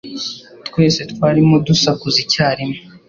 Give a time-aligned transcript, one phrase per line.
[0.67, 2.77] Twese twarimo dusakuza icyarimwe.